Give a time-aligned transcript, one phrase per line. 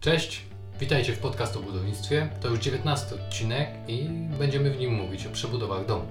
[0.00, 0.42] Cześć,
[0.78, 2.30] witajcie w podcast o budownictwie.
[2.40, 6.08] To już 19 odcinek i będziemy w nim mówić o przebudowach domów.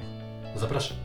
[0.56, 0.98] Zapraszam.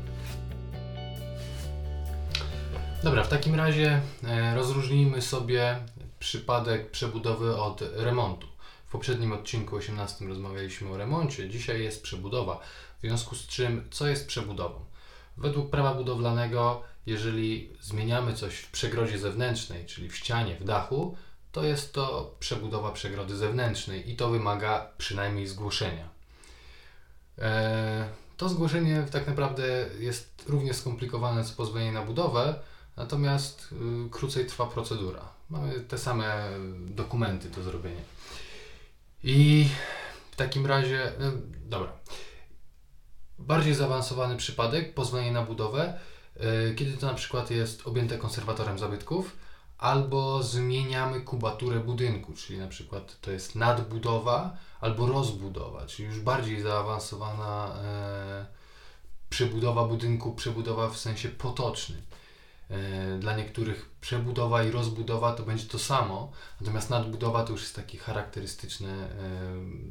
[3.02, 5.78] Dobra, w takim razie e, rozróżnijmy sobie
[6.18, 8.46] przypadek przebudowy od remontu.
[8.86, 12.60] W poprzednim odcinku 18 rozmawialiśmy o remoncie, dzisiaj jest przebudowa.
[12.98, 14.84] W związku z czym, co jest przebudową?
[15.36, 21.16] Według prawa budowlanego, jeżeli zmieniamy coś w przegrodzie zewnętrznej, czyli w ścianie, w dachu,
[21.54, 26.08] to jest to przebudowa przegrody zewnętrznej i to wymaga przynajmniej zgłoszenia.
[27.38, 32.54] E, to zgłoszenie tak naprawdę jest równie skomplikowane co pozwolenie na budowę,
[32.96, 33.74] natomiast
[34.06, 35.20] y, krócej trwa procedura.
[35.50, 36.48] Mamy te same
[36.86, 38.02] dokumenty do zrobienia.
[39.24, 39.68] I
[40.30, 41.32] w takim razie, no,
[41.66, 41.92] dobra.
[43.38, 45.98] Bardziej zaawansowany przypadek, pozwolenie na budowę,
[46.70, 49.36] y, kiedy to na przykład jest objęte konserwatorem zabytków,
[49.84, 56.62] albo zmieniamy kubaturę budynku, czyli na przykład to jest nadbudowa albo rozbudowa, czyli już bardziej
[56.62, 58.46] zaawansowana e,
[59.30, 62.02] przebudowa budynku, przebudowa w sensie potocznym.
[62.70, 67.76] E, dla niektórych przebudowa i rozbudowa to będzie to samo, natomiast nadbudowa to już jest
[67.76, 69.10] taki charakterystyczny, e,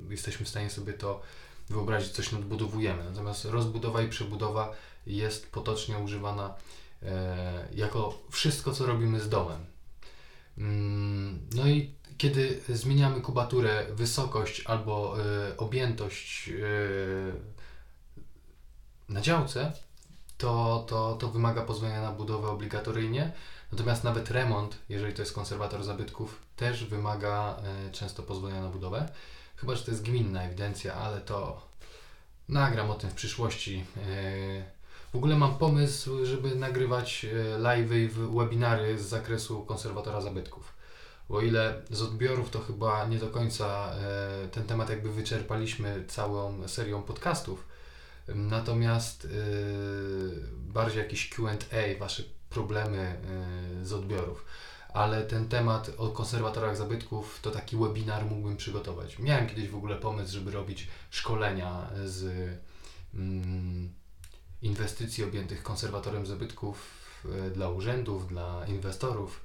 [0.09, 1.22] jesteśmy w stanie sobie to
[1.69, 3.03] wyobrazić, coś nadbudowujemy.
[3.03, 4.73] Natomiast rozbudowa i przebudowa
[5.07, 6.55] jest potocznie używana
[7.03, 9.72] e, jako wszystko, co robimy z domem.
[10.57, 15.15] Mm, no i kiedy zmieniamy kubaturę, wysokość albo
[15.49, 17.33] y, objętość y,
[19.09, 19.73] na działce,
[20.37, 23.31] to, to, to wymaga pozwolenia na budowę obligatoryjnie.
[23.71, 27.57] Natomiast nawet remont, jeżeli to jest konserwator zabytków, też wymaga
[27.88, 29.09] y, często pozwolenia na budowę.
[29.55, 31.61] Chyba, że to jest gminna ewidencja, ale to
[32.49, 33.85] nagram o tym w przyszłości.
[35.14, 40.73] W ogóle mam pomysł, żeby nagrywać e, live'y i webinary z zakresu konserwatora zabytków.
[41.30, 46.67] O ile z odbiorów to chyba nie do końca e, ten temat jakby wyczerpaliśmy całą
[46.67, 47.67] serią podcastów.
[48.28, 49.30] Natomiast e,
[50.58, 51.53] bardziej jakieś QA,
[52.00, 53.18] Wasze problemy
[53.84, 54.46] z odbiorów.
[54.94, 59.19] Ale ten temat o konserwatorach zabytków to taki webinar mógłbym przygotować.
[59.19, 62.50] Miałem kiedyś w ogóle pomysł, żeby robić szkolenia z.
[63.13, 64.03] Mm,
[64.63, 66.88] inwestycji objętych konserwatorem zabytków
[67.25, 69.41] e, dla urzędów, dla inwestorów,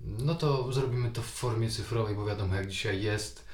[0.00, 3.44] no to zrobimy to w formie cyfrowej, bo wiadomo jak dzisiaj jest.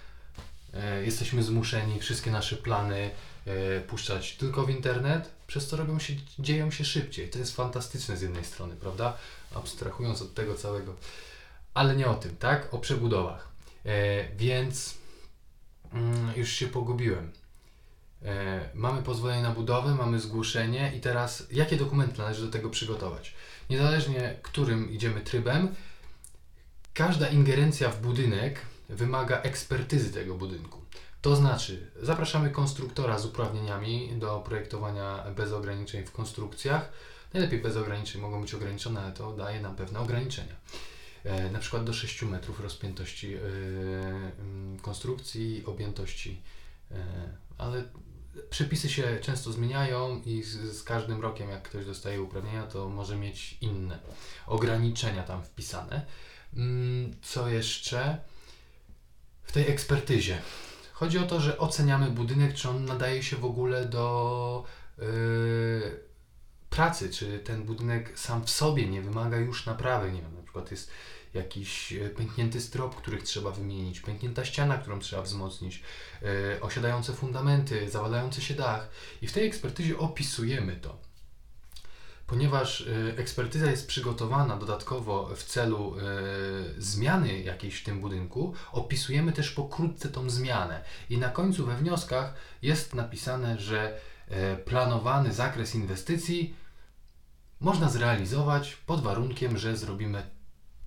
[0.75, 3.11] E, jesteśmy zmuszeni wszystkie nasze plany
[3.47, 7.31] e, puszczać tylko w internet, przez co robią się, dzieją się szybciej.
[7.31, 9.17] To jest fantastyczne z jednej strony, prawda?
[9.55, 10.95] Abstrahując od tego całego.
[11.75, 12.75] Ale nie o tym, tak?
[12.75, 13.49] O przebudowach.
[14.37, 14.95] Więc
[15.93, 17.33] mm, już się pogubiłem.
[18.25, 23.35] E, mamy pozwolenie na budowę, mamy zgłoszenie i teraz jakie dokumenty należy do tego przygotować?
[23.71, 25.75] Niezależnie którym idziemy trybem,
[26.95, 30.81] każda ingerencja w budynek wymaga ekspertyzy tego budynku.
[31.23, 36.93] To znaczy, zapraszamy konstruktora z uprawnieniami do projektowania bez ograniczeń w konstrukcjach.
[37.35, 40.55] Najlepiej bez ograniczeń mogą być ograniczone, ale to daje nam pewne ograniczenia.
[41.25, 43.41] E, na przykład do 6 metrów rozpiętości e,
[44.83, 46.41] konstrukcji, objętości,
[47.59, 47.85] ale
[48.51, 53.17] przepisy się często zmieniają i z, z, każdym rokiem, jak ktoś dostaje uprawnienia, to może
[53.17, 53.99] mieć inne
[54.47, 56.07] ograniczenia tam wpisane.
[56.57, 58.19] Mm, co jeszcze?
[59.43, 60.39] W tej ekspertyzie.
[60.93, 64.65] Chodzi o to, że oceniamy budynek, czy on nadaje się w ogóle do
[64.99, 65.05] yy,
[66.71, 70.13] pracy, czy ten budynek sam w sobie nie wymaga już naprawy.
[70.13, 70.91] Nie wiem, na przykład jest
[71.35, 75.83] jakiś e, pęknięty strop, których trzeba wymienić, pęknięta ściana, którą trzeba wzmocnić,
[76.23, 76.29] yy,
[76.61, 78.89] osiadające fundamenty, zawalający się dach.
[79.23, 80.99] I w tej ekspertyzie opisujemy to.
[82.27, 85.97] Ponieważ y, ekspertyza jest przygotowana dodatkowo w celu
[86.79, 90.85] zmiany jakiejś w tym budynku, opisujemy też pokrótce tą zmianę.
[91.11, 94.01] I na końcu we wnioskach jest napisane, że
[94.65, 96.55] planowany zakres inwestycji
[97.61, 100.34] można zrealizować pod warunkiem, że zrobimy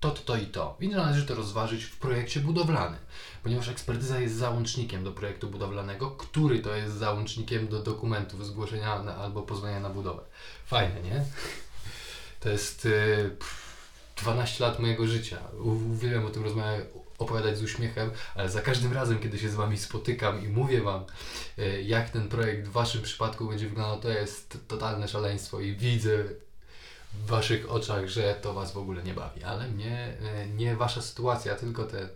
[0.00, 0.76] to, to, to i to.
[0.80, 3.00] I należy to rozważyć w projekcie budowlanym,
[3.42, 9.16] ponieważ ekspertyza jest załącznikiem do projektu budowlanego, który to jest załącznikiem do dokumentów zgłoszenia na,
[9.16, 10.22] albo pozwolenia na budowę.
[10.66, 11.24] Fajne, nie?
[12.40, 13.30] To jest y,
[14.16, 15.38] 12 lat mojego życia.
[15.60, 16.84] Uwielbiam o tym rozmawiać,
[17.18, 21.04] opowiadać z uśmiechem, ale za każdym razem, kiedy się z Wami spotykam i mówię Wam,
[21.58, 26.24] y, jak ten projekt w Waszym przypadku będzie wyglądał, to jest totalne szaleństwo i widzę
[27.24, 31.02] w waszych oczach, że to was w ogóle nie bawi, ale mnie, e, nie wasza
[31.02, 32.08] sytuacja, tylko te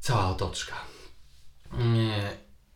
[0.00, 0.74] cała otoczka.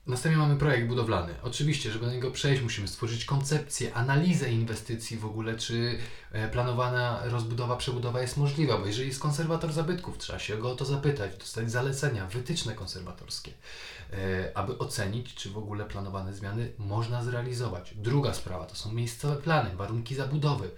[0.09, 1.35] Następnie mamy projekt budowlany.
[1.43, 5.99] Oczywiście, żeby na niego przejść, musimy stworzyć koncepcję, analizę inwestycji w ogóle, czy
[6.33, 10.75] e, planowana rozbudowa, przebudowa jest możliwa, bo jeżeli jest konserwator zabytków, trzeba się go o
[10.75, 13.53] to zapytać, dostać zalecenia, wytyczne konserwatorskie,
[14.55, 17.95] aby ocenić, czy w ogóle planowane zmiany można zrealizować.
[17.97, 20.71] Druga sprawa to są miejscowe plany, warunki zabudowy.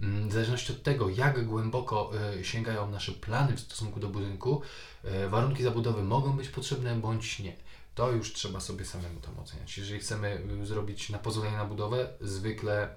[0.00, 4.62] Mm, w zależności od tego, jak głęboko e, sięgają nasze plany w stosunku do budynku,
[5.30, 7.56] warunki zabudowy mogą być potrzebne bądź nie
[7.94, 9.78] to już trzeba sobie samemu tam oceniać.
[9.78, 12.88] Jeżeli chcemy y, zrobić na pozwolenie na budowę, zwykle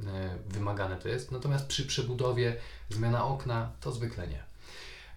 [0.48, 2.56] wymagane to jest, natomiast przy przebudowie
[2.90, 4.44] zmiana okna to zwykle nie.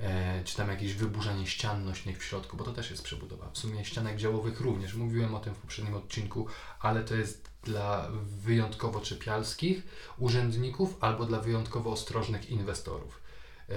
[0.01, 3.51] E, czy tam jakieś wyburzenie ścian nośnych w środku, bo to też jest przebudowa.
[3.51, 6.47] W sumie ścianek działowych również, mówiłem o tym w poprzednim odcinku,
[6.81, 8.09] ale to jest dla
[8.45, 9.83] wyjątkowo czepialskich
[10.19, 13.21] urzędników albo dla wyjątkowo ostrożnych inwestorów.
[13.69, 13.75] E,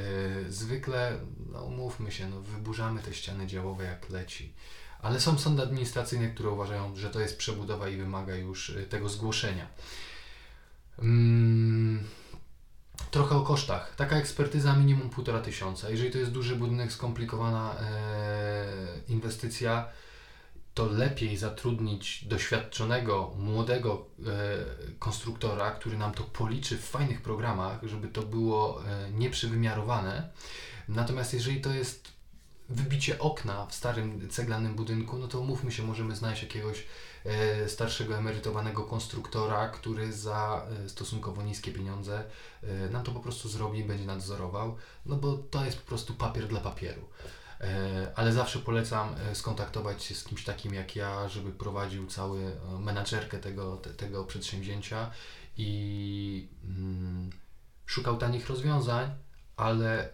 [0.52, 1.20] zwykle,
[1.52, 4.54] no mówmy się, no, wyburzamy te ściany działowe jak leci
[5.04, 9.10] ale są sądy administracyjne, które uważają, że to jest przebudowa i wymaga już y, tego
[9.10, 9.68] zgłoszenia.
[10.96, 12.04] Hmm.
[13.13, 13.95] Trochę o kosztach.
[13.95, 15.89] Taka ekspertyza minimum 1,5 tysiąca.
[15.89, 18.65] Jeżeli to jest duży budynek, skomplikowana e,
[19.07, 19.86] inwestycja,
[20.74, 28.07] to lepiej zatrudnić doświadczonego, młodego e, konstruktora, który nam to policzy w fajnych programach, żeby
[28.07, 30.30] to było e, nieprzywymiarowane.
[30.88, 32.12] Natomiast jeżeli to jest
[32.69, 36.83] wybicie okna w starym ceglanym budynku, no to umówmy się, możemy znaleźć jakiegoś
[37.68, 42.24] starszego emerytowanego konstruktora, który za e, stosunkowo niskie pieniądze
[42.64, 46.14] e, nam to po prostu zrobi i będzie nadzorował, no bo to jest po prostu
[46.14, 47.02] papier dla papieru.
[47.64, 52.36] E, ale zawsze polecam e, skontaktować się z kimś takim jak ja, żeby prowadził całą
[52.36, 55.12] e, menadżerkę tego, te, tego przedsięwzięcia
[55.58, 57.30] i mm,
[57.86, 59.12] szukał tanich rozwiązań,
[59.58, 60.10] ale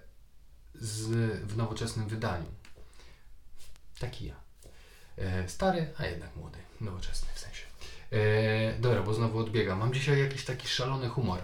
[0.76, 1.08] z,
[1.44, 2.48] w nowoczesnym wydaniu.
[4.00, 4.36] Taki ja.
[5.18, 6.69] E, stary, a jednak młody.
[6.82, 7.64] Nowoczesny w sensie.
[8.12, 9.80] E, dobra, bo znowu odbiegam.
[9.80, 11.42] Mam dzisiaj jakiś taki szalony humor.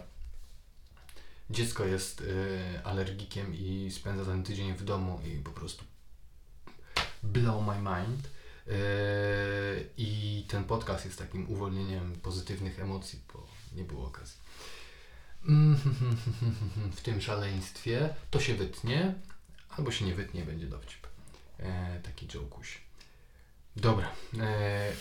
[1.50, 5.86] Dziecko jest e, alergikiem i spędza ten tydzień w domu i po prostu
[7.24, 8.30] blow my mind.
[8.68, 8.72] E,
[9.98, 14.38] I ten podcast jest takim uwolnieniem pozytywnych emocji, bo nie było okazji.
[16.96, 19.16] w tym szaleństwie to się wytnie,
[19.70, 21.08] albo się nie wytnie, będzie dowcip.
[21.60, 22.85] E, taki jokuś.
[23.76, 24.12] Dobra.
[24.40, 24.92] E,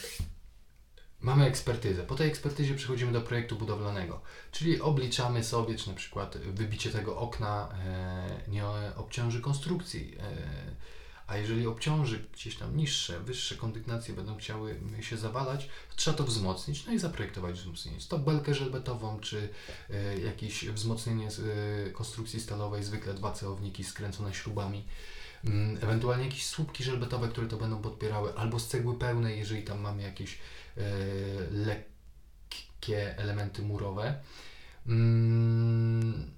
[1.20, 2.02] mamy ekspertyzę.
[2.02, 4.20] Po tej ekspertyzie przechodzimy do projektu budowlanego,
[4.52, 8.64] czyli obliczamy sobie, czy na przykład wybicie tego okna e, nie
[8.96, 10.16] obciąży konstrukcji.
[10.20, 10.94] E,
[11.26, 16.86] a jeżeli obciąży gdzieś tam niższe, wyższe kondygnacje będą chciały się zawalać, trzeba to wzmocnić,
[16.86, 17.98] no i zaprojektować wzmocnienie.
[17.98, 19.48] Czy to belkę żelbetową, czy
[19.90, 24.84] y, jakieś wzmocnienie z, y, konstrukcji stalowej, zwykle dwa celowniki skręcone śrubami.
[25.48, 29.80] Y, ewentualnie jakieś słupki żelbetowe, które to będą podpierały, albo z cegły pełnej, jeżeli tam
[29.80, 30.80] mamy jakieś y,
[31.50, 34.20] lekkie elementy murowe.
[34.86, 36.30] Mm,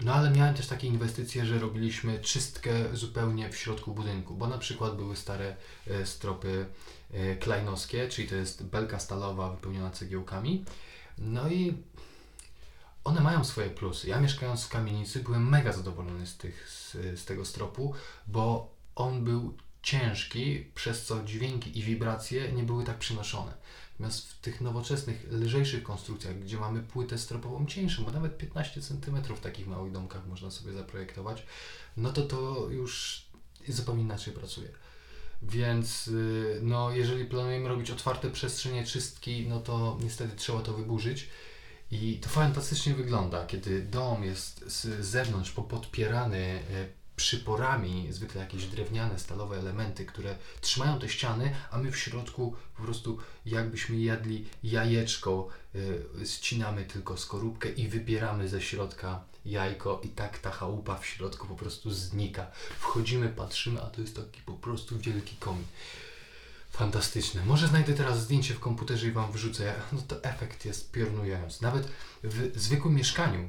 [0.00, 4.58] no ale miałem też takie inwestycje, że robiliśmy czystkę zupełnie w środku budynku, bo na
[4.58, 5.56] przykład były stare
[5.86, 6.66] e, stropy
[7.12, 10.64] e, klejnowskie, czyli to jest belka stalowa wypełniona cegiełkami.
[11.18, 11.74] No i
[13.04, 14.08] one mają swoje plusy.
[14.08, 17.94] Ja mieszkając w kamienicy byłem mega zadowolony z, tych, z, z tego stropu,
[18.26, 23.54] bo on był ciężki, przez co dźwięki i wibracje nie były tak przynoszone.
[23.92, 29.22] Natomiast w tych nowoczesnych, lżejszych konstrukcjach, gdzie mamy płytę stropową cieńszą, bo nawet 15 cm
[29.36, 31.46] w takich małych domkach można sobie zaprojektować,
[31.96, 33.24] no to to już
[33.68, 34.68] zupełnie inaczej pracuje.
[35.42, 41.28] Więc y, no, jeżeli planujemy robić otwarte przestrzenie czystki, no to niestety trzeba to wyburzyć.
[41.90, 46.38] I to fantastycznie wygląda, kiedy dom jest z zewnątrz popodpierany
[46.70, 52.56] y, przyporami, zwykle jakieś drewniane, stalowe elementy, które trzymają te ściany, a my w środku
[52.76, 60.08] po prostu jakbyśmy jadli jajeczko, yy, ścinamy tylko skorupkę i wybieramy ze środka jajko i
[60.08, 62.46] tak ta chałupa w środku po prostu znika.
[62.78, 65.64] Wchodzimy, patrzymy, a to jest taki po prostu wielki komin.
[66.74, 67.44] Fantastyczne.
[67.44, 69.74] Może znajdę teraz zdjęcie w komputerze i Wam wrzucę.
[69.92, 71.62] No to efekt jest piorunujący.
[71.62, 71.88] Nawet
[72.24, 73.48] w zwykłym mieszkaniu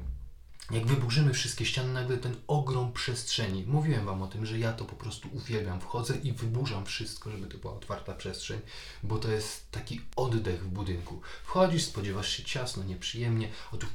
[0.70, 3.64] jak wyburzymy wszystkie ściany, nagle ten ogrom przestrzeni.
[3.66, 5.80] Mówiłem Wam o tym, że ja to po prostu uwielbiam.
[5.80, 8.60] Wchodzę i wyburzam wszystko, żeby to była otwarta przestrzeń,
[9.02, 11.20] bo to jest taki oddech w budynku.
[11.44, 13.86] Wchodzisz, spodziewasz się ciasno, nieprzyjemnie, a tu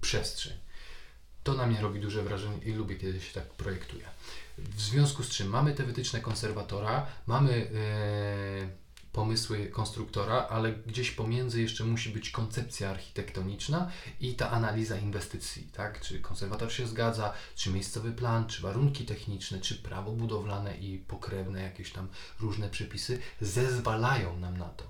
[0.00, 0.52] przestrzeń.
[1.44, 4.04] To na mnie robi duże wrażenie i lubię, kiedy się tak projektuje.
[4.58, 7.70] W związku z czym mamy te wytyczne konserwatora, mamy.
[8.60, 8.84] Yy,
[9.14, 16.00] pomysły konstruktora, ale gdzieś pomiędzy jeszcze musi być koncepcja architektoniczna i ta analiza inwestycji, tak?
[16.00, 21.62] Czy konserwator się zgadza, czy miejscowy plan, czy warunki techniczne, czy prawo budowlane i pokrewne
[21.62, 22.08] jakieś tam
[22.40, 24.84] różne przepisy zezwalają nam na to.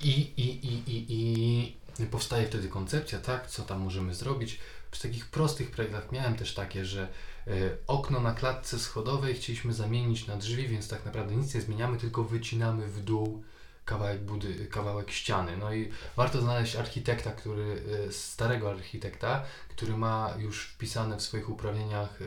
[0.00, 3.46] I, i, i, i, i powstaje wtedy koncepcja, tak?
[3.46, 4.58] Co tam możemy zrobić?
[4.92, 7.08] Przy takich prostych projektach miałem też takie, że
[7.46, 7.50] e,
[7.86, 12.24] okno na klatce schodowej chcieliśmy zamienić na drzwi, więc tak naprawdę nic nie zmieniamy, tylko
[12.24, 13.44] wycinamy w dół
[13.84, 15.56] kawałek, budy, kawałek ściany.
[15.56, 21.50] No i warto znaleźć architekta, który, e, starego architekta, który ma już wpisane w swoich
[21.50, 22.24] uprawnieniach e,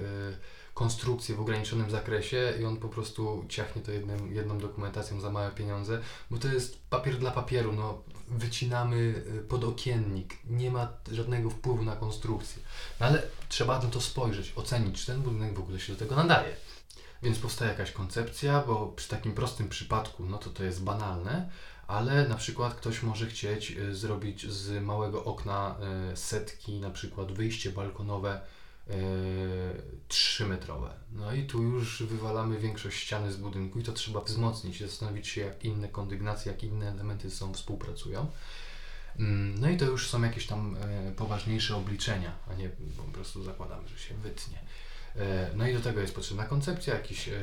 [0.74, 5.52] konstrukcję w ograniczonym zakresie i on po prostu ciachnie to jednym, jedną dokumentacją za małe
[5.52, 11.84] pieniądze, bo to jest papier dla papieru, no wycinamy y, podokiennik, nie ma żadnego wpływu
[11.84, 12.64] na konstrukcję.
[13.00, 16.16] No ale trzeba na to spojrzeć, ocenić, czy ten budynek w ogóle się do tego
[16.16, 16.56] nadaje.
[17.24, 21.50] Więc powstaje jakaś koncepcja, bo przy takim prostym przypadku, no to to jest banalne,
[21.88, 25.76] ale na przykład ktoś może chcieć y, zrobić z małego okna
[26.14, 28.42] y, setki, na przykład wyjście balkonowe
[30.10, 30.90] 3-metrowe.
[31.12, 35.42] No i tu już wywalamy większość ściany z budynku i to trzeba wzmocnić, zastanowić się,
[35.42, 38.28] jak inne kondygnacje, jak inne elementy sobą współpracują.
[39.20, 43.44] Mm, no i to już są jakieś tam e, poważniejsze obliczenia, a nie po prostu
[43.44, 44.60] zakładamy, że się wytnie.
[45.16, 47.34] E, no i do tego jest potrzebna koncepcja, jakieś e,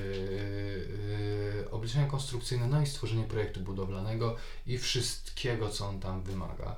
[1.70, 6.76] obliczenia konstrukcyjne, no i stworzenie projektu budowlanego i wszystkiego, co on tam wymaga.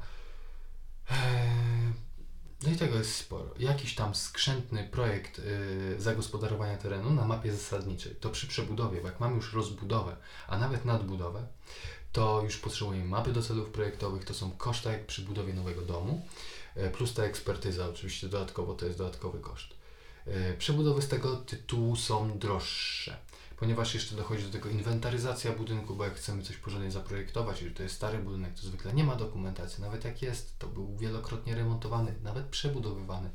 [2.66, 3.50] No i tego jest sporo.
[3.58, 8.16] Jakiś tam skrzętny projekt y, zagospodarowania terenu na mapie zasadniczej.
[8.16, 10.16] To przy przebudowie, bo jak mamy już rozbudowę,
[10.48, 11.46] a nawet nadbudowę,
[12.12, 16.26] to już potrzebujemy mapy do celów projektowych, to są koszta jak przy budowie nowego domu,
[16.76, 19.68] y, plus ta ekspertyza oczywiście dodatkowo, to jest dodatkowy koszt.
[20.26, 23.16] Y, przebudowy z tego tytułu są droższe
[23.56, 27.82] ponieważ jeszcze dochodzi do tego inwentaryzacja budynku, bo jak chcemy coś porządnie zaprojektować, jeżeli to
[27.82, 32.14] jest stary budynek, to zwykle nie ma dokumentacji, nawet jak jest, to był wielokrotnie remontowany,
[32.22, 33.30] nawet przebudowywany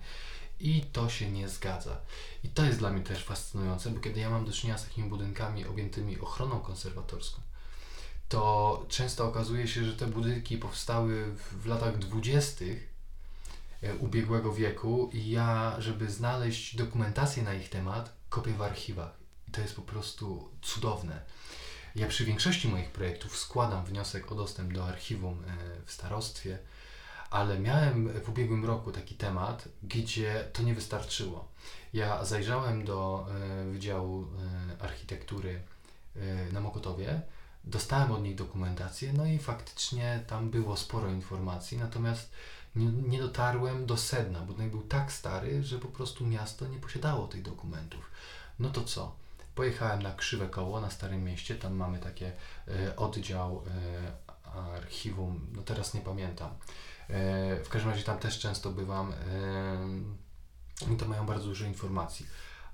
[0.59, 1.97] i to się nie zgadza.
[2.43, 5.09] I to jest dla mnie też fascynujące, bo kiedy ja mam do czynienia z takimi
[5.09, 7.41] budynkami objętymi ochroną konserwatorską,
[8.29, 12.93] to często okazuje się, że te budynki powstały w, latach dwudziestych
[13.81, 19.18] e, ubiegłego wieku i ja, żeby znaleźć dokumentację na ich temat, kopię w archiwach.
[19.51, 21.21] To jest po prostu cudowne.
[21.95, 26.59] Ja przy większości moich projektów składam wniosek o dostęp do archiwum e, w starostwie,
[27.29, 31.47] ale miałem w ubiegłym roku taki temat, gdzie to nie wystarczyło.
[31.93, 34.23] Ja zajrzałem do e, Wydziału
[34.79, 35.61] e, Architektury
[36.51, 37.21] na Mokotowie,
[37.63, 42.31] dostałem od nich dokumentację, no i faktycznie tam było sporo informacji, natomiast
[42.75, 44.39] nie, nie dotarłem do sedna.
[44.39, 48.11] Budynek był tak stary, że po prostu miasto nie posiadało tych dokumentów.
[48.59, 49.18] No to co?
[49.59, 52.31] Pojechałem na Krzywe Koło na Starym Mieście, tam mamy takie
[52.67, 56.49] e, oddział e, archiwum, no teraz nie pamiętam.
[56.49, 59.13] E, w każdym razie tam też często bywam
[60.93, 62.25] i to mają bardzo dużo informacji.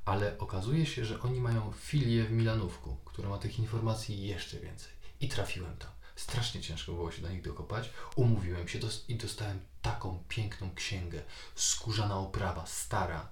[0.05, 4.91] Ale okazuje się, że oni mają filię w Milanówku, która ma tych informacji jeszcze więcej.
[5.19, 5.91] I trafiłem tam.
[6.15, 7.89] Strasznie ciężko było się do nich dokopać.
[8.15, 11.21] Umówiłem się dos i dostałem taką piękną księgę.
[11.55, 13.29] Skórzana oprawa, stara,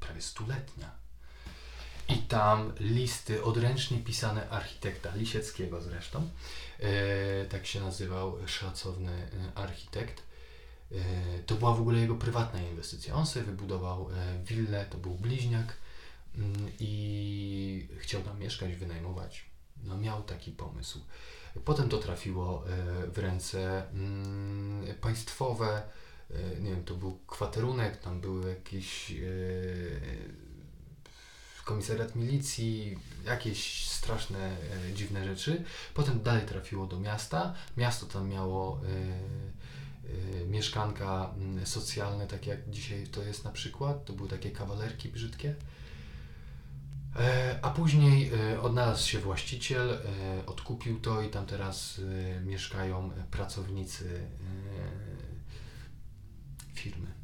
[0.00, 0.99] prawie stuletnia
[2.10, 6.28] i tam listy odręcznie pisane architekta Lisieckiego zresztą.
[6.80, 10.22] E, tak się nazywał szacowny e, architekt.
[10.92, 10.96] E,
[11.46, 13.14] to była w ogóle jego prywatna inwestycja.
[13.14, 15.76] On sobie wybudował e, willę, to był bliźniak
[16.34, 19.44] mm, i chciał tam mieszkać, wynajmować.
[19.84, 21.00] No miał taki pomysł.
[21.64, 25.82] Potem to trafiło e, w ręce mm, państwowe.
[26.60, 29.12] Nie wiem, to był kwaterunek, tam były jakieś
[31.70, 35.64] komisariat milicji, jakieś straszne, e, dziwne rzeczy.
[35.94, 37.54] Potem dalej trafiło do miasta.
[37.76, 41.34] Miasto tam miało e, e, mieszkanka
[41.64, 44.04] socjalne, tak jak dzisiaj to jest na przykład.
[44.04, 45.54] To były takie kawalerki brzydkie.
[47.16, 52.00] E, a później e, odnalazł się właściciel, e, odkupił to i tam teraz
[52.44, 54.20] mieszkają pracownicy
[56.74, 57.19] firmy.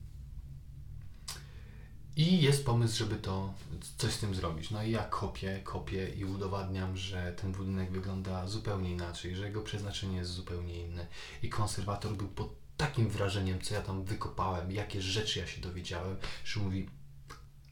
[2.16, 3.54] I jest pomysł, żeby to
[3.96, 4.70] coś z tym zrobić.
[4.70, 9.62] No i ja kopię, kopię i udowadniam, że ten budynek wygląda zupełnie inaczej, że jego
[9.62, 11.06] przeznaczenie jest zupełnie inne.
[11.42, 16.16] I konserwator był pod takim wrażeniem, co ja tam wykopałem, jakie rzeczy ja się dowiedziałem,
[16.44, 16.90] że mówi,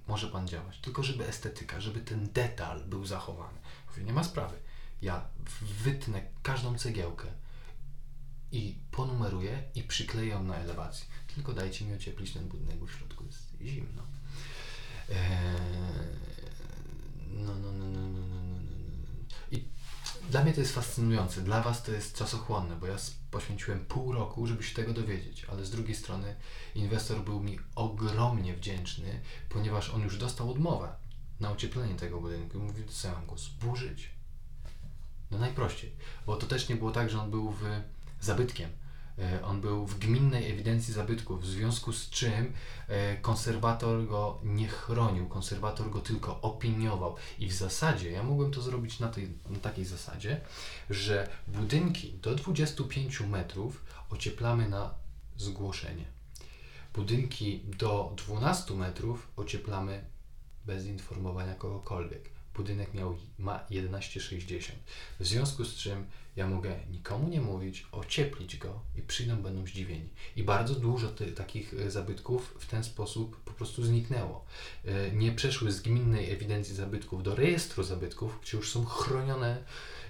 [0.08, 3.58] może pan działać, tylko żeby estetyka, żeby ten detal był zachowany.
[3.88, 4.56] Mówię, nie ma sprawy.
[5.02, 5.28] Ja
[5.82, 7.26] wytnę każdą cegiełkę
[8.52, 11.06] i ponumeruję i przykleję ją na elewacji.
[11.34, 14.13] Tylko dajcie mi ocieplić ten budynek, bo w środku jest zimno.
[17.30, 19.18] No, no, no, no, no, no, no, no.
[19.50, 19.68] I
[20.30, 22.96] dla mnie to jest fascynujące, dla Was to jest czasochłonne, bo ja
[23.30, 26.36] poświęciłem pół roku, żeby się tego dowiedzieć, ale z drugiej strony
[26.74, 30.94] inwestor był mi ogromnie wdzięczny, ponieważ on już dostał odmowę
[31.40, 34.10] na ocieplenie tego budynku i mówił, co ja mam go zburzyć?
[35.30, 35.92] No najprościej,
[36.26, 37.64] bo to też nie było tak, że on był w
[38.20, 38.70] zabytkiem,
[39.44, 42.52] on był w gminnej ewidencji zabytków, w związku z czym
[42.88, 47.16] e, konserwator go nie chronił, konserwator go tylko opiniował.
[47.38, 50.40] I w zasadzie ja mogłem to zrobić na, tej, na takiej zasadzie,
[50.90, 54.94] że budynki do 25 metrów ocieplamy na
[55.36, 56.04] zgłoszenie.
[56.94, 60.04] Budynki do 12 metrów ocieplamy
[60.66, 62.33] bez informowania kogokolwiek.
[62.56, 64.70] Budynek miał, ma 11,60.
[65.20, 66.06] W związku z czym
[66.36, 70.08] ja mogę nikomu nie mówić, ocieplić go i przyjdą będą zdziwieni.
[70.36, 74.44] I bardzo dużo ty, takich e, zabytków w ten sposób po prostu zniknęło.
[74.84, 79.64] E, nie przeszły z gminnej ewidencji zabytków do rejestru zabytków, gdzie już są chronione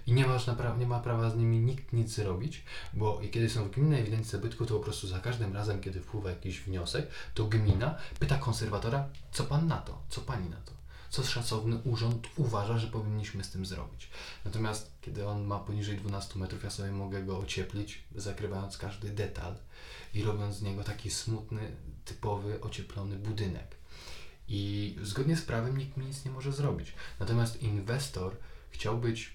[0.06, 0.46] i nie, masz
[0.78, 4.68] nie ma prawa z nimi nikt nic zrobić, bo kiedy są w gminnej ewidencji zabytków,
[4.68, 9.44] to po prostu za każdym razem, kiedy wpływa jakiś wniosek, to gmina pyta konserwatora, co
[9.44, 10.83] pan na to, co pani na to
[11.14, 14.10] co szacowny urząd uważa, że powinniśmy z tym zrobić.
[14.44, 19.56] Natomiast kiedy on ma poniżej 12 metrów, ja sobie mogę go ocieplić, zakrywając każdy detal
[20.14, 23.76] i robiąc z niego taki smutny, typowy, ocieplony budynek.
[24.48, 26.92] I zgodnie z prawem nikt mi nic nie może zrobić.
[27.20, 28.36] Natomiast inwestor
[28.70, 29.34] chciał być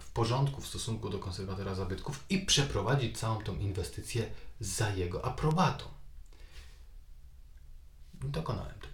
[0.00, 4.30] w porządku w stosunku do konserwatora zabytków i przeprowadzić całą tą inwestycję
[4.60, 5.84] za jego aprobatą.
[8.14, 8.85] Dokonałem.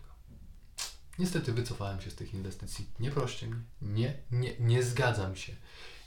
[1.22, 2.86] Niestety wycofałem się z tych inwestycji.
[3.00, 3.60] Nie proście mnie.
[3.82, 5.52] Nie, nie, nie zgadzam się.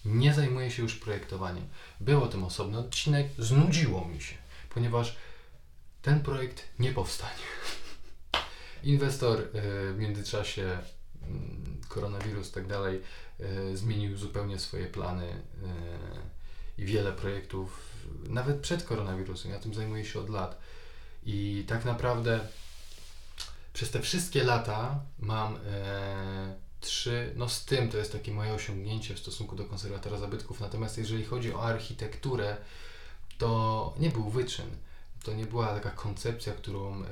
[0.05, 1.67] Nie zajmuję się już projektowaniem.
[1.99, 4.35] Był o tym osobny odcinek, znudziło mi się,
[4.69, 5.15] ponieważ
[6.01, 7.43] ten projekt nie powstanie.
[8.83, 9.43] Inwestor e,
[9.93, 10.79] w międzyczasie
[11.21, 13.01] mm, koronawirus tak dalej
[13.39, 15.41] e, zmienił zupełnie swoje plany e,
[16.77, 17.79] i wiele projektów,
[18.29, 20.59] nawet przed koronawirusem, ja tym zajmuję się od lat.
[21.25, 22.39] I tak naprawdę
[23.75, 29.15] przez te wszystkie lata mam e, trzy, no z tym to jest takie moje osiągnięcie
[29.15, 30.59] w stosunku do konserwatora zabytków.
[30.59, 32.57] Natomiast jeżeli chodzi o architekturę,
[33.37, 34.65] to nie był wyczyn.
[35.25, 37.07] To nie była taka koncepcja, którą e,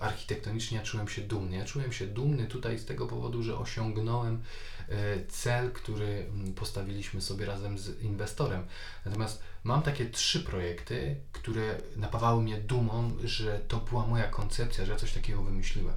[0.00, 1.56] architektonicznie ja czułem się dumny.
[1.56, 4.42] Ja czułem się dumny tutaj z tego powodu, że osiągnąłem
[4.88, 8.66] e, cel, który mm, postawiliśmy sobie razem z inwestorem.
[9.04, 14.92] Natomiast mam takie trzy projekty, które napawały mnie dumą, że to była moja koncepcja, że
[14.92, 15.96] ja coś takiego wymyśliłem.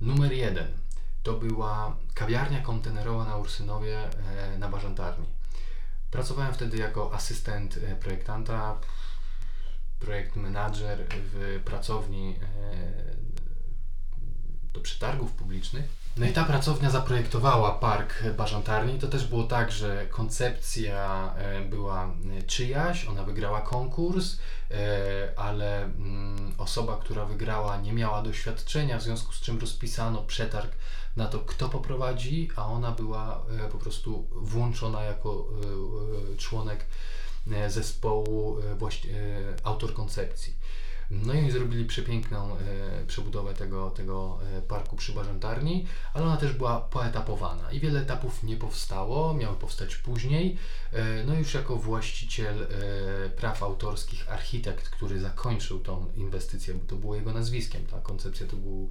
[0.00, 0.68] Numer jeden
[1.22, 5.26] to była kawiarnia kontenerowa na Ursynowie e, na Bażantarni.
[6.10, 8.78] Pracowałem wtedy jako asystent projektanta
[9.98, 13.16] projekt manager w pracowni e,
[14.72, 16.06] do przetargów publicznych.
[16.16, 18.98] No i ta pracownia zaprojektowała park Bażantarni.
[18.98, 22.14] To też było tak, że koncepcja e, była
[22.46, 24.38] czyjaś, ona wygrała konkurs,
[24.70, 24.76] e,
[25.36, 30.72] ale mm, osoba, która wygrała nie miała doświadczenia, w związku z czym rozpisano przetarg
[31.16, 35.48] na to, kto poprowadzi, a ona była po prostu włączona jako
[36.36, 37.25] członek E,
[37.68, 38.74] zespołu e,
[39.06, 39.08] e,
[39.62, 40.54] autor koncepcji.
[41.10, 42.58] No i oni zrobili przepiękną e,
[43.06, 44.38] przebudowę tego, tego
[44.68, 49.96] parku przy Bażantarni, ale ona też była poetapowana i wiele etapów nie powstało, miały powstać
[49.96, 50.58] później.
[50.92, 56.96] E, no już jako właściciel e, praw autorskich, architekt, który zakończył tą inwestycję, bo to
[56.96, 58.90] było jego nazwiskiem, ta koncepcja to był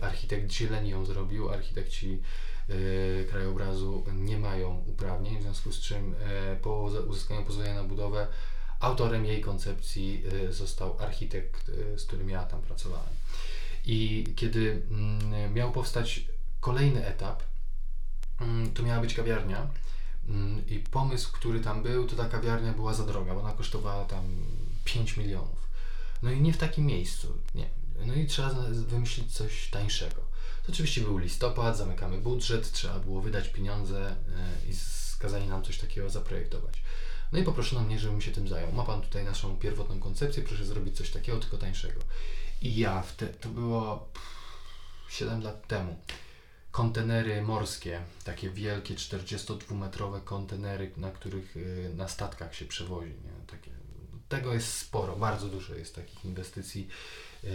[0.00, 2.20] architekt Zieleni ją zrobił, architekci
[2.68, 8.26] E, krajobrazu nie mają uprawnień, w związku z czym e, po uzyskaniu pozwolenia na budowę
[8.80, 13.14] autorem jej koncepcji e, został architekt, z którym ja tam pracowałem.
[13.84, 16.24] I kiedy mm, miał powstać
[16.60, 17.42] kolejny etap,
[18.40, 19.66] mm, to miała być kawiarnia.
[20.28, 24.04] Mm, I pomysł, który tam był, to ta kawiarnia była za droga, bo ona kosztowała
[24.04, 24.24] tam
[24.84, 25.68] 5 milionów.
[26.22, 27.68] No i nie w takim miejscu, nie.
[28.06, 30.22] No i trzeba wymyślić coś tańszego.
[30.66, 35.78] To oczywiście był listopad, zamykamy budżet, trzeba było wydać pieniądze e, i skazali nam coś
[35.78, 36.82] takiego zaprojektować.
[37.32, 38.72] No i poproszono mnie, żebym się tym zajął.
[38.72, 42.00] Ma Pan tutaj naszą pierwotną koncepcję, proszę zrobić coś takiego, tylko tańszego.
[42.62, 44.08] I ja, te, to było
[45.08, 45.96] 7 lat temu,
[46.70, 53.10] kontenery morskie, takie wielkie 42-metrowe kontenery, na których e, na statkach się przewozi.
[53.10, 53.37] Nie?
[54.28, 56.88] Tego jest sporo, bardzo dużo jest takich inwestycji
[57.44, 57.48] E,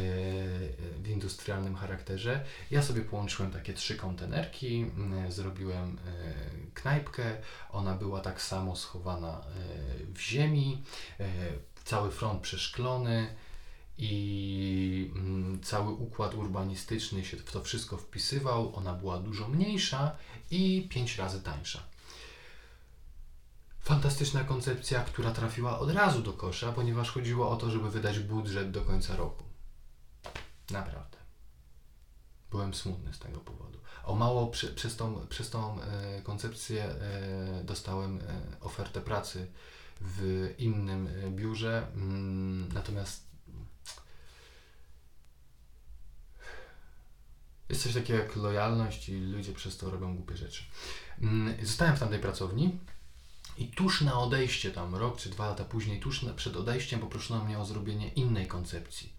[1.03, 2.45] w industrialnym charakterze.
[2.71, 4.85] Ja sobie połączyłem takie trzy kontenerki,
[5.29, 6.33] zrobiłem e,
[6.73, 7.37] knajpkę,
[7.71, 9.43] ona była tak samo schowana e,
[10.13, 10.83] w ziemi,
[11.85, 13.35] cały front przeszklony
[13.97, 15.11] i
[15.63, 18.75] cały układ urbanistyczny się w to wszystko wpisywał.
[18.75, 20.15] Ona była dużo mniejsza
[20.51, 21.83] i pięć razy tańsza.
[23.83, 28.71] Fantastyczna koncepcja, która trafiła od razu do kosza, ponieważ chodziło o to, żeby wydać budżet
[28.71, 29.43] do końca roku.
[30.71, 31.17] Naprawdę.
[32.51, 33.79] Byłem smutny z tego powodu.
[34.03, 38.21] O mało przy, przez tą, przez tą e, koncepcję e, dostałem e,
[38.61, 39.47] ofertę pracy
[40.01, 43.27] w innym e, biurze, mm, natomiast
[47.69, 50.63] jest coś takiego jak lojalność i ludzie przez to robią głupie rzeczy.
[51.21, 52.79] Mm, Zostałem w tamtej pracowni
[53.57, 57.45] i tuż na odejście, tam rok czy dwa lata później, tuż na, przed odejściem poproszono
[57.45, 59.13] mnie o zrobienie innej koncepcji.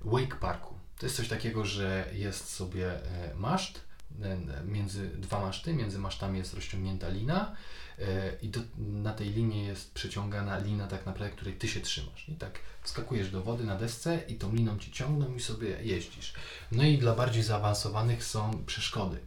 [0.00, 0.74] Wake Parku.
[0.98, 3.80] To jest coś takiego, że jest sobie e, maszt,
[4.22, 7.56] e, między dwa maszty, między masztami jest rozciągnięta lina
[7.98, 12.28] e, i do, na tej linie jest przeciągana lina tak naprawdę, której ty się trzymasz.
[12.28, 16.34] I tak wskakujesz do wody na desce i tą liną ci ciągną i sobie jeździsz.
[16.72, 19.18] No i dla bardziej zaawansowanych są przeszkody.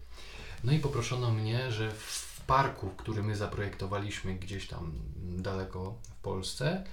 [0.63, 4.93] No i poproszono mnie, że w parku, który my zaprojektowaliśmy gdzieś tam
[5.37, 6.83] daleko w Polsce,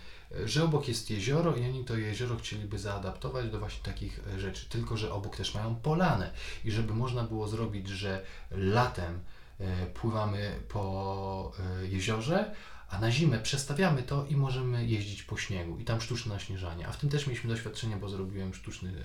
[0.44, 4.68] że obok jest jezioro i oni to jezioro chcieliby zaadaptować do właśnie takich rzeczy.
[4.68, 6.30] Tylko, że obok też mają polanę
[6.64, 9.20] i żeby można było zrobić, że latem
[9.60, 12.54] e, pływamy po e, jeziorze,
[12.90, 16.88] a na zimę przestawiamy to i możemy jeździć po śniegu i tam sztuczne naśnieżanie.
[16.88, 19.04] A w tym też mieliśmy doświadczenie, bo zrobiłem sztuczny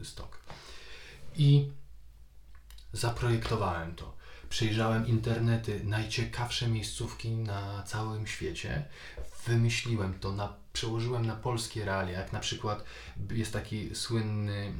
[0.00, 0.38] e, stok.
[1.36, 1.70] I
[2.92, 4.16] zaprojektowałem to.
[4.54, 8.84] Przejrzałem internety, najciekawsze miejscówki na całym świecie.
[9.46, 12.18] Wymyśliłem to, na, przełożyłem na polskie realia.
[12.18, 12.84] Jak na przykład
[13.30, 14.72] jest taki słynny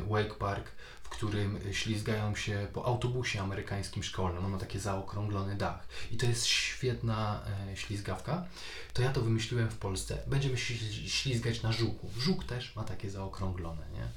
[0.00, 0.68] y, Wake Park,
[1.02, 4.44] w którym ślizgają się po autobusie amerykańskim szkolnym.
[4.44, 5.86] On ma taki zaokrąglony dach.
[6.10, 7.40] I to jest świetna
[7.72, 8.46] e, ślizgawka.
[8.92, 10.18] To ja to wymyśliłem w Polsce.
[10.26, 10.56] Będziemy
[11.06, 12.10] ślizgać na żuku.
[12.18, 14.08] Żuk też ma takie zaokrąglone, nie?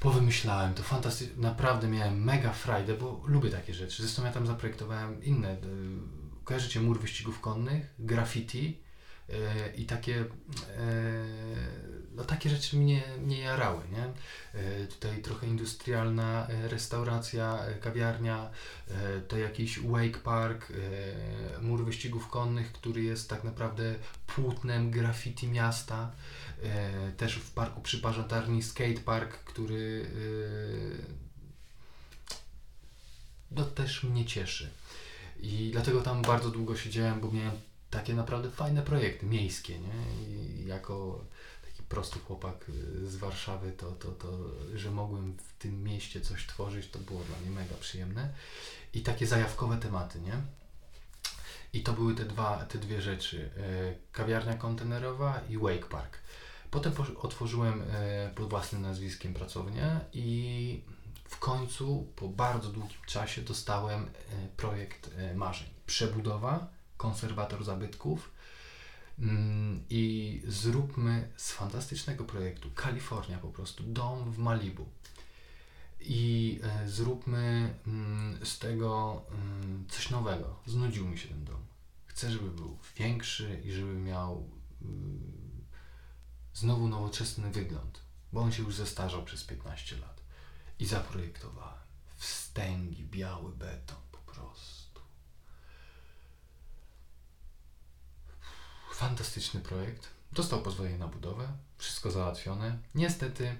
[0.00, 4.02] Powymyślałem to fantastycznie, naprawdę miałem mega frajdę, bo lubię takie rzeczy.
[4.02, 5.54] Zresztą ja tam zaprojektowałem inne.
[5.54, 5.56] y,
[6.44, 8.80] Kojarzycie mur wyścigów konnych, graffiti
[9.30, 9.32] y,
[9.76, 10.26] i takie, y,
[12.14, 14.06] no takie rzeczy mnie, mnie jarały, nie?
[14.88, 18.50] Tutaj trochę industrialna restauracja, kawiarnia,
[19.28, 20.72] to jakiś wake park,
[21.60, 23.94] mur wyścigów konnych, który jest tak naprawdę
[24.36, 26.12] płótnem graffiti miasta.
[26.62, 31.16] E, też w parku przy Parzatarni skatepark, który e,
[33.50, 34.70] no, też mnie cieszy.
[35.40, 37.52] I dlatego tam bardzo długo siedziałem, bo miałem
[37.90, 40.26] takie naprawdę fajne projekty miejskie, nie?
[40.28, 41.24] I jako
[41.70, 44.38] taki prosty chłopak y, z Warszawy, to, to, to,
[44.74, 48.34] że mogłem w tym mieście coś tworzyć, to było dla mnie mega przyjemne.
[48.94, 50.42] I takie zajawkowe tematy, nie?
[51.76, 53.50] I to były te, dwa, te dwie rzeczy.
[53.56, 56.18] e, Kawiarnia kontenerowa i Wake Park.
[56.70, 60.82] Potem otworzyłem e, pod własnym nazwiskiem pracownię i
[61.28, 64.08] w końcu po bardzo długim czasie dostałem e,
[64.56, 65.68] projekt marzeń.
[65.86, 68.30] Przebudowa, konserwator zabytków
[69.18, 74.86] mm, i zróbmy z fantastycznego projektu Kalifornia po prostu, dom w Malibu.
[76.00, 80.56] I zróbmy mm, z tego mm, coś nowego.
[80.66, 81.65] Znudził mi się ten dom.
[82.16, 84.50] Chcę, żeby był większy i żeby miał
[84.82, 85.64] mm,
[86.54, 88.00] znowu nowoczesny wygląd,
[88.32, 90.20] bo on się już zestarzał przez 15 lat.
[90.78, 91.78] I zaprojektowałem
[92.16, 95.00] wstęgi, biały beton po prostu.
[98.92, 100.08] Fantastyczny projekt.
[100.32, 102.78] Dostał pozwolenie na budowę, wszystko załatwione.
[102.94, 103.56] Niestety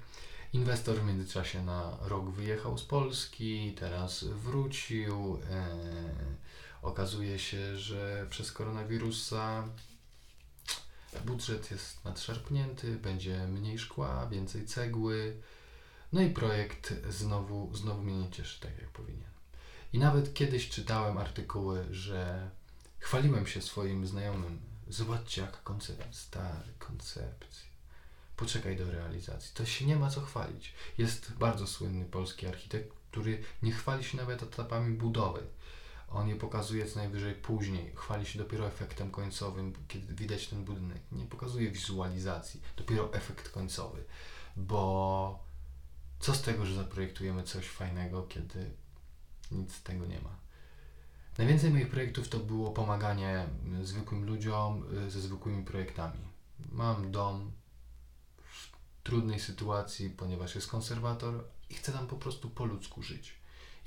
[0.53, 5.41] inwestor w międzyczasie na rok wyjechał z Polski, teraz wrócił.
[5.51, 6.46] E,
[6.87, 9.69] okazuje się, że przez koronawirusa
[11.25, 15.37] budżet jest nadszarpnięty, będzie mniej szkła, więcej cegły.
[16.13, 19.31] No i projekt znowu, znowu mnie nie cieszy tak, jak powinien.
[19.93, 22.51] I nawet kiedyś czytałem artykuły, że
[22.99, 24.61] chwaliłem się swoim znajomym.
[24.89, 27.71] Zobaczcie, jaka koncepcja, stary, koncepcja.
[28.37, 29.51] Poczekaj do realizacji.
[29.55, 30.75] To się nie ma co chwalić.
[30.99, 35.43] Jest bardzo słynny polski architekt, który nie chwali się nawet etapami budowy.
[36.09, 37.93] On je pokazuje co najwyżej później.
[37.95, 41.03] Chwali się dopiero efektem końcowym, kiedy widać ten budynek.
[41.13, 44.05] Nie pokazuje wizualizacji, dopiero efekt końcowy.
[44.57, 45.47] Bo
[46.21, 48.71] co z tego, że zaprojektujemy coś fajnego, kiedy
[49.51, 50.37] nic z tego nie ma.
[51.39, 53.47] Najwięcej moich projektów to było pomaganie
[53.83, 56.19] zwykłym ludziom y, ze zwykłymi projektami.
[56.73, 57.53] Mam dom
[58.37, 58.71] w
[59.03, 63.36] trudnej sytuacji, ponieważ jest konserwator i chcę tam po prostu po ludzku żyć.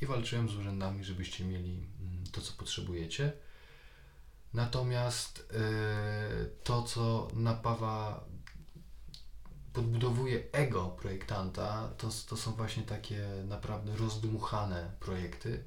[0.02, 3.32] I walczyłem z urzędami, żebyście mieli mm, to, co potrzebujecie.
[4.54, 5.44] Natomiast y,
[6.64, 8.26] to, co napawa,
[9.74, 15.64] podbudowuje ego projektanta, to, to są właśnie takie naprawdę rozdmuchane projekty.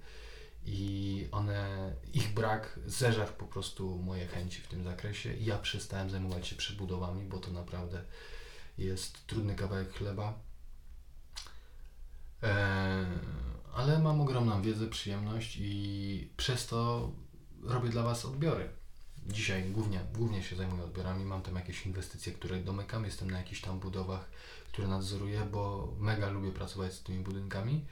[0.66, 6.10] i one, ich brak zeżarł po prostu moje chęci w tym zakresie i ja przestałem
[6.10, 8.04] zajmować się przebudowami, bo to naprawdę
[8.78, 10.38] jest trudny kawałek chleba.
[12.42, 13.06] Eee,
[13.72, 17.10] ale mam ogromną wiedzę, przyjemność i przez to
[17.62, 18.68] robię dla Was odbiory.
[19.26, 23.60] Dzisiaj głównie, głównie się zajmuję odbiorami, mam tam jakieś inwestycje, które domykam, jestem na jakichś
[23.60, 24.30] tam budowach,
[24.72, 27.84] które nadzoruję, bo mega lubię pracować z tymi budynkami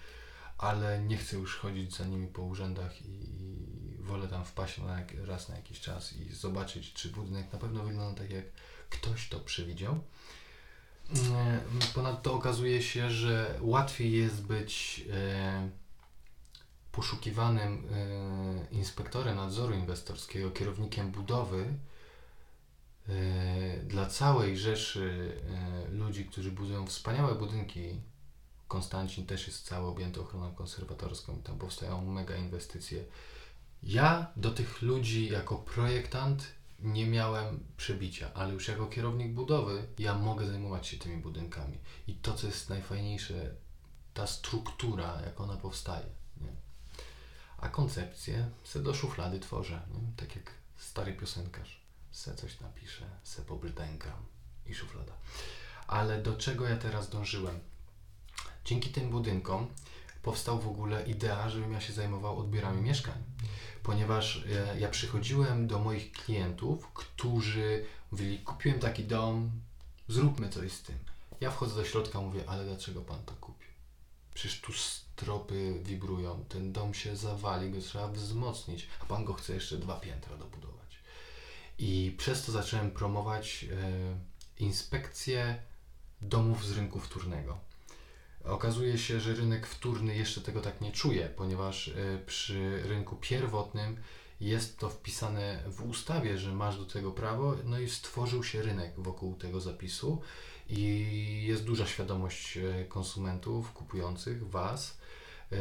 [0.61, 3.37] ale nie chcę już chodzić za nimi po urzędach i
[3.99, 8.21] wolę tam wpaść na raz na jakiś czas i zobaczyć, czy budynek na pewno wygląda
[8.21, 8.45] tak, jak
[8.91, 10.01] ktoś to przewidział.
[11.95, 15.71] Ponadto okazuje się, że łatwiej jest być e,
[16.93, 21.75] poszukiwanym e, inspektorem nadzoru inwestorskiego, kierownikiem budowy
[23.09, 23.13] e,
[23.77, 25.37] dla całej rzeszy
[25.93, 28.01] ludzi, którzy budują wspaniałe budynki
[28.71, 33.05] Konstancin też jest cały objęty ochroną konserwatorską i tam powstają mega inwestycje.
[33.83, 36.47] Ja do tych ludzi jako projektant
[36.83, 41.79] nie miałem przebicia, ale już jako kierownik budowy ja mogę zajmować się tymi budynkami.
[42.07, 43.55] I to, co jest najfajniejsze,
[44.15, 46.07] ta struktura, jak ona powstaje.
[46.41, 46.53] Nie?
[47.59, 50.13] A koncepcję se do szuflady tworzę, nie?
[50.17, 51.81] tak jak stary piosenkarz.
[52.11, 54.27] Se coś napiszę, se pobrzdękam
[54.67, 55.13] i szuflada.
[55.87, 57.61] Ale do czego ja teraz dążyłem?
[58.65, 59.69] Dzięki tym budynkom
[60.23, 63.23] powstał w ogóle idea, żebym ja się zajmował odbiorami mieszkań.
[63.83, 69.51] Ponieważ e, ja przychodziłem do moich klientów, którzy mówili, kupiłem taki dom,
[70.09, 70.99] zróbmy coś z tym.
[71.41, 73.71] Ja wchodzę do środka, mówię, ale dlaczego pan to kupił?
[74.35, 79.55] Przecież tu stropy wibrują, ten dom się zawali, go trzeba wzmocnić, a pan go chce
[79.55, 80.99] jeszcze dwa piętra dobudować.
[81.79, 85.63] I przez to zacząłem promować e, inspekcję
[86.23, 87.59] domów z rynku wtórnego.
[88.45, 93.97] Okazuje się, że rynek wtórny jeszcze tego tak nie czuje, ponieważ e, przy rynku pierwotnym
[94.41, 98.95] jest to wpisane w ustawie, że masz do tego prawo, no i stworzył się rynek
[98.99, 100.23] wokół tego zapisu
[100.69, 104.99] i jest duża świadomość e, konsumentów, kupujących, Was,
[105.53, 105.57] e,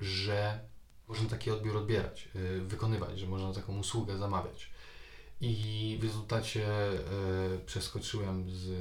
[0.00, 0.60] że
[1.08, 2.28] można taki odbiór odbierać,
[2.60, 4.70] wykonywać, że można taką usługę zamawiać.
[5.40, 6.66] I w rezultacie
[7.66, 8.72] przeskoczyłem z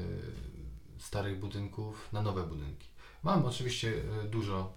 [1.00, 2.93] starych budynków na nowe budynki.
[3.24, 4.74] Mam oczywiście e, dużo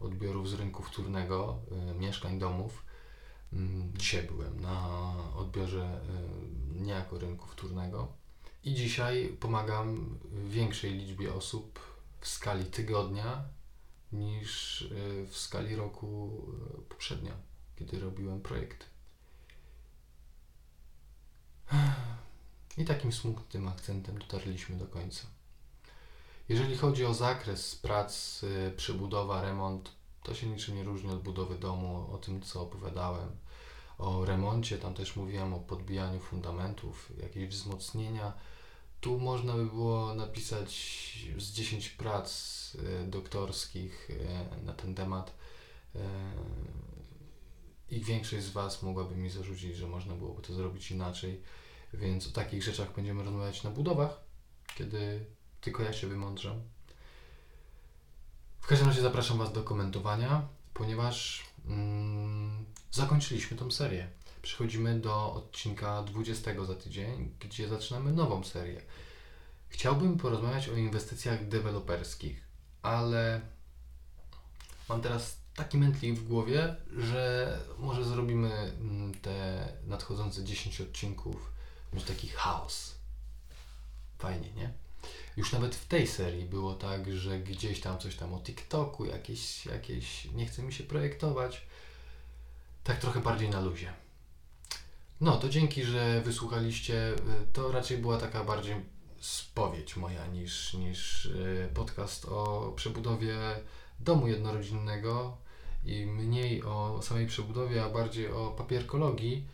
[0.00, 1.58] odbiorów z rynku wtórnego,
[1.90, 2.84] e, mieszkań, domów.
[3.52, 4.88] Mm, dzisiaj byłem na
[5.36, 6.00] odbiorze e,
[6.80, 8.12] niejako rynku wtórnego
[8.64, 11.80] i dzisiaj pomagam większej liczbie osób
[12.20, 13.44] w skali tygodnia
[14.12, 14.84] niż
[15.26, 16.40] w skali roku
[16.88, 17.32] poprzednio,
[17.76, 18.86] kiedy robiłem projekty.
[22.78, 25.39] I takim smutnym akcentem dotarliśmy do końca.
[26.50, 29.90] Jeżeli chodzi o zakres prac, y, przebudowa, remont,
[30.22, 33.28] to się niczym nie różni od budowy domu, o tym co opowiadałem.
[33.98, 38.32] O remoncie, tam też mówiłem o podbijaniu fundamentów, jakieś wzmocnienia.
[39.00, 40.70] Tu można by było napisać
[41.38, 42.30] z 10 prac
[42.74, 45.34] y, doktorskich y, na ten temat.
[47.90, 51.42] I większość z Was mogłaby mi zarzucić, że można byłoby to zrobić inaczej.
[51.94, 54.20] Więc o takich rzeczach będziemy rozmawiać na budowach,
[54.76, 55.26] kiedy
[55.60, 56.60] tylko ja się wymądrzam.
[58.60, 64.08] W każdym razie zapraszam Was do komentowania, ponieważ mm, zakończyliśmy tą serię.
[64.42, 68.82] Przechodzimy do odcinka 20 za tydzień, gdzie zaczynamy nową serię.
[69.68, 72.44] Chciałbym porozmawiać o inwestycjach deweloperskich,
[72.82, 73.40] ale
[74.88, 81.52] mam teraz taki mętlik w głowie, że może zrobimy mm, te nadchodzące 10 odcinków,
[81.92, 82.94] będzie taki chaos.
[84.18, 84.72] Fajnie, nie?
[85.36, 89.66] Już nawet w tej serii było tak, że gdzieś tam coś tam o TikToku, jakieś,
[89.66, 91.66] jakieś nie chce mi się projektować.
[92.84, 93.92] Tak trochę bardziej na luzie.
[95.20, 97.14] No, to dzięki, że wysłuchaliście.
[97.52, 98.74] To raczej była taka bardziej
[99.20, 103.36] spowiedź moja niż, niż e, podcast o przebudowie
[104.00, 105.36] domu jednorodzinnego
[105.84, 109.46] i mniej o samej przebudowie, a bardziej o papierkologii.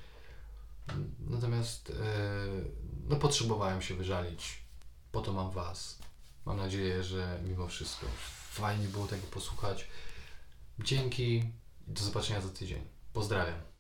[1.21, 1.95] Natomiast e,
[3.09, 4.66] no, potrzebowałem się wyżalić
[5.17, 5.99] po to mam Was.
[6.47, 8.07] Mam nadzieję, że mimo wszystko
[8.51, 9.89] fajnie było tego posłuchać.
[10.79, 11.37] Dzięki
[11.89, 12.85] i do zobaczenia za tydzień.
[13.13, 13.76] Pozdrawiam.